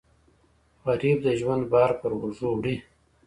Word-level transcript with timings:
غریب 0.85 1.17
د 1.23 1.27
ژوند 1.39 1.63
بار 1.71 1.91
پر 1.99 2.11
اوږو 2.15 2.49
وړي 2.57 2.75